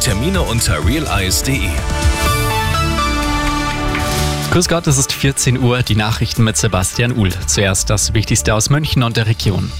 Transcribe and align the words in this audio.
Termine 0.00 0.40
unter 0.40 0.82
realeyes.de. 0.82 1.68
Grüß 4.50 4.66
Gott, 4.66 4.86
es 4.86 4.96
ist 4.96 5.12
14 5.12 5.58
Uhr, 5.58 5.82
die 5.82 5.94
Nachrichten 5.94 6.42
mit 6.42 6.56
Sebastian 6.56 7.14
Uhl. 7.16 7.30
Zuerst 7.46 7.90
das 7.90 8.14
Wichtigste 8.14 8.54
aus 8.54 8.70
München 8.70 9.02
und 9.02 9.18
der 9.18 9.26
Region. 9.26 9.70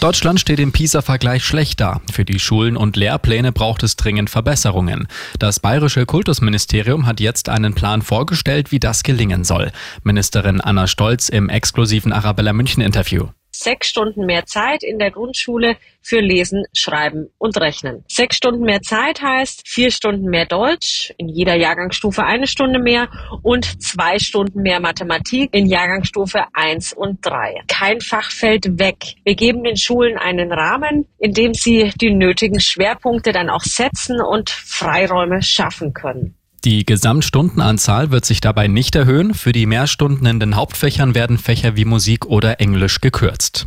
Deutschland 0.00 0.40
steht 0.40 0.60
im 0.60 0.72
PISA-Vergleich 0.72 1.44
schlecht 1.44 1.78
da. 1.80 2.00
Für 2.10 2.24
die 2.24 2.38
Schulen 2.38 2.78
und 2.78 2.96
Lehrpläne 2.96 3.52
braucht 3.52 3.82
es 3.82 3.96
dringend 3.96 4.30
Verbesserungen. 4.30 5.08
Das 5.38 5.60
bayerische 5.60 6.06
Kultusministerium 6.06 7.04
hat 7.04 7.20
jetzt 7.20 7.50
einen 7.50 7.74
Plan 7.74 8.00
vorgestellt, 8.00 8.72
wie 8.72 8.80
das 8.80 9.02
gelingen 9.02 9.44
soll. 9.44 9.72
Ministerin 10.02 10.62
Anna 10.62 10.86
Stolz 10.86 11.28
im 11.28 11.50
exklusiven 11.50 12.14
Arabella 12.14 12.54
München 12.54 12.82
Interview 12.82 13.28
sechs 13.62 13.88
Stunden 13.88 14.26
mehr 14.26 14.46
Zeit 14.46 14.82
in 14.82 14.98
der 14.98 15.10
Grundschule 15.10 15.76
für 16.02 16.20
Lesen, 16.20 16.64
Schreiben 16.72 17.28
und 17.38 17.60
Rechnen. 17.60 18.04
Sechs 18.08 18.36
Stunden 18.36 18.62
mehr 18.62 18.80
Zeit 18.80 19.20
heißt 19.20 19.68
vier 19.68 19.90
Stunden 19.90 20.26
mehr 20.26 20.46
Deutsch, 20.46 21.12
in 21.18 21.28
jeder 21.28 21.54
Jahrgangsstufe 21.54 22.24
eine 22.24 22.46
Stunde 22.46 22.78
mehr 22.78 23.08
und 23.42 23.82
zwei 23.82 24.18
Stunden 24.18 24.62
mehr 24.62 24.80
Mathematik 24.80 25.50
in 25.52 25.66
Jahrgangsstufe 25.66 26.44
eins 26.54 26.92
und 26.92 27.24
drei. 27.24 27.62
Kein 27.68 28.00
Fach 28.00 28.30
fällt 28.30 28.78
weg. 28.78 29.14
Wir 29.24 29.34
geben 29.34 29.62
den 29.62 29.76
Schulen 29.76 30.16
einen 30.16 30.52
Rahmen, 30.52 31.06
in 31.18 31.32
dem 31.32 31.54
sie 31.54 31.92
die 32.00 32.14
nötigen 32.14 32.60
Schwerpunkte 32.60 33.32
dann 33.32 33.50
auch 33.50 33.62
setzen 33.62 34.20
und 34.20 34.50
Freiräume 34.50 35.42
schaffen 35.42 35.92
können. 35.92 36.34
Die 36.64 36.84
Gesamtstundenanzahl 36.84 38.10
wird 38.10 38.26
sich 38.26 38.42
dabei 38.42 38.68
nicht 38.68 38.94
erhöhen. 38.94 39.32
Für 39.32 39.52
die 39.52 39.64
Mehrstunden 39.64 40.26
in 40.26 40.40
den 40.40 40.56
Hauptfächern 40.56 41.14
werden 41.14 41.38
Fächer 41.38 41.74
wie 41.76 41.86
Musik 41.86 42.26
oder 42.26 42.60
Englisch 42.60 43.00
gekürzt. 43.00 43.66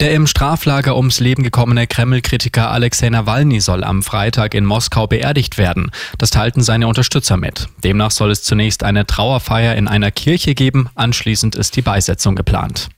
Der 0.00 0.12
im 0.12 0.26
Straflager 0.26 0.96
ums 0.96 1.20
Leben 1.20 1.42
gekommene 1.42 1.86
Kreml-Kritiker 1.86 2.70
Alexei 2.70 3.08
Nawalny 3.08 3.60
soll 3.60 3.84
am 3.84 4.02
Freitag 4.02 4.54
in 4.54 4.64
Moskau 4.64 5.06
beerdigt 5.06 5.56
werden. 5.58 5.90
Das 6.18 6.30
teilten 6.30 6.62
seine 6.62 6.86
Unterstützer 6.88 7.36
mit. 7.36 7.68
Demnach 7.82 8.10
soll 8.10 8.30
es 8.30 8.42
zunächst 8.42 8.82
eine 8.82 9.06
Trauerfeier 9.06 9.74
in 9.74 9.88
einer 9.88 10.10
Kirche 10.10 10.54
geben. 10.54 10.88
Anschließend 10.94 11.56
ist 11.56 11.76
die 11.76 11.82
Beisetzung 11.82 12.36
geplant. 12.36 12.88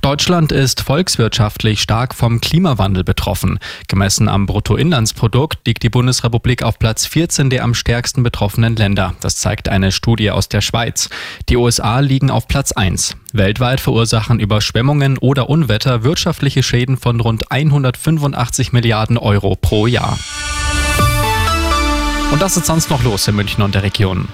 Deutschland 0.00 0.52
ist 0.52 0.82
volkswirtschaftlich 0.82 1.82
stark 1.82 2.14
vom 2.14 2.40
Klimawandel 2.40 3.02
betroffen. 3.04 3.58
Gemessen 3.88 4.28
am 4.28 4.46
Bruttoinlandsprodukt 4.46 5.66
liegt 5.66 5.82
die 5.82 5.88
Bundesrepublik 5.88 6.62
auf 6.62 6.78
Platz 6.78 7.06
14 7.06 7.50
der 7.50 7.64
am 7.64 7.74
stärksten 7.74 8.22
betroffenen 8.22 8.76
Länder. 8.76 9.14
Das 9.20 9.36
zeigt 9.36 9.68
eine 9.68 9.90
Studie 9.90 10.30
aus 10.30 10.48
der 10.48 10.60
Schweiz. 10.60 11.08
Die 11.48 11.56
USA 11.56 11.98
liegen 12.00 12.30
auf 12.30 12.46
Platz 12.46 12.72
1. 12.72 13.16
Weltweit 13.32 13.80
verursachen 13.80 14.40
Überschwemmungen 14.40 15.18
oder 15.18 15.50
Unwetter 15.50 16.04
wirtschaftliche 16.04 16.62
Schäden 16.62 16.96
von 16.96 17.20
rund 17.20 17.50
185 17.50 18.72
Milliarden 18.72 19.18
Euro 19.18 19.56
pro 19.56 19.86
Jahr. 19.86 20.18
Und 22.30 22.40
das 22.40 22.56
ist 22.56 22.66
sonst 22.66 22.90
noch 22.90 23.02
los 23.02 23.26
in 23.26 23.34
München 23.34 23.62
und 23.62 23.74
der 23.74 23.82
Region. 23.82 24.28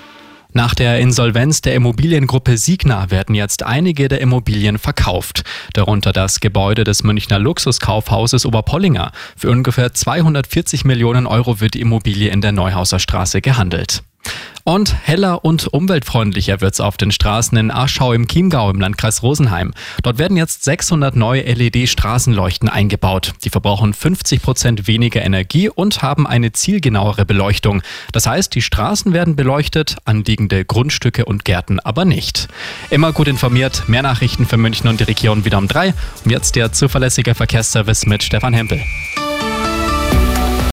Nach 0.56 0.72
der 0.72 1.00
Insolvenz 1.00 1.62
der 1.62 1.74
Immobiliengruppe 1.74 2.56
Signa 2.56 3.10
werden 3.10 3.34
jetzt 3.34 3.64
einige 3.64 4.06
der 4.06 4.20
Immobilien 4.20 4.78
verkauft, 4.78 5.42
darunter 5.72 6.12
das 6.12 6.38
Gebäude 6.38 6.84
des 6.84 7.02
Münchner 7.02 7.40
Luxuskaufhauses 7.40 8.46
Oberpollinger. 8.46 9.10
Für 9.36 9.50
ungefähr 9.50 9.92
240 9.92 10.84
Millionen 10.84 11.26
Euro 11.26 11.58
wird 11.58 11.74
die 11.74 11.80
Immobilie 11.80 12.30
in 12.30 12.40
der 12.40 12.52
Neuhauser 12.52 13.00
Straße 13.00 13.40
gehandelt. 13.40 14.04
Und 14.66 14.96
heller 15.06 15.44
und 15.44 15.66
umweltfreundlicher 15.66 16.62
wird's 16.62 16.80
auf 16.80 16.96
den 16.96 17.10
Straßen 17.10 17.58
in 17.58 17.70
Aschau 17.70 18.14
im 18.14 18.26
Chiemgau 18.26 18.70
im 18.70 18.80
Landkreis 18.80 19.22
Rosenheim. 19.22 19.74
Dort 20.02 20.16
werden 20.16 20.38
jetzt 20.38 20.64
600 20.64 21.14
neue 21.16 21.42
LED-Straßenleuchten 21.42 22.70
eingebaut. 22.70 23.34
Die 23.44 23.50
verbrauchen 23.50 23.92
50 23.92 24.40
Prozent 24.40 24.86
weniger 24.86 25.20
Energie 25.20 25.68
und 25.68 26.00
haben 26.00 26.26
eine 26.26 26.52
zielgenauere 26.52 27.26
Beleuchtung. 27.26 27.82
Das 28.12 28.26
heißt, 28.26 28.54
die 28.54 28.62
Straßen 28.62 29.12
werden 29.12 29.36
beleuchtet, 29.36 29.96
anliegende 30.06 30.64
Grundstücke 30.64 31.26
und 31.26 31.44
Gärten 31.44 31.78
aber 31.78 32.06
nicht. 32.06 32.48
Immer 32.88 33.12
gut 33.12 33.28
informiert, 33.28 33.86
mehr 33.86 34.02
Nachrichten 34.02 34.46
für 34.46 34.56
München 34.56 34.88
und 34.88 34.98
die 34.98 35.04
Region 35.04 35.44
wieder 35.44 35.58
um 35.58 35.68
drei. 35.68 35.92
Und 36.24 36.30
jetzt 36.30 36.56
der 36.56 36.72
zuverlässige 36.72 37.34
Verkehrsservice 37.34 38.06
mit 38.06 38.22
Stefan 38.22 38.54
Hempel. 38.54 38.80